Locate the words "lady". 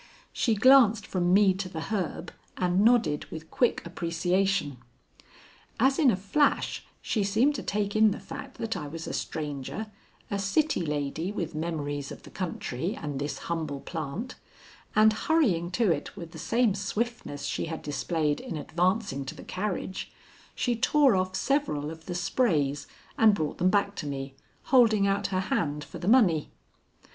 10.83-11.31